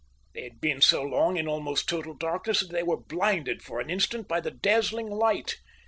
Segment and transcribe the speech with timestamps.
[0.33, 3.91] They had been so long in almost total darkness that they were blinded for an
[3.91, 5.57] instant by the dazzling light.